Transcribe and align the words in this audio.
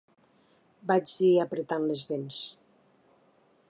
Vaig 0.93 1.11
dir, 1.19 1.29
apretant 1.45 1.87
les 1.91 2.09
dents. 2.13 2.43